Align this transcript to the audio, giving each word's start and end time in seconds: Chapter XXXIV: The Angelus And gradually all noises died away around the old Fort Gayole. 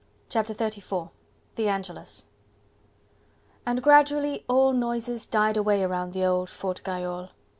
Chapter 0.29 0.55
XXXIV: 0.55 1.11
The 1.57 1.67
Angelus 1.67 2.25
And 3.67 3.83
gradually 3.83 4.43
all 4.47 4.73
noises 4.73 5.27
died 5.27 5.57
away 5.57 5.83
around 5.83 6.13
the 6.13 6.25
old 6.25 6.49
Fort 6.49 6.81
Gayole. 6.83 7.29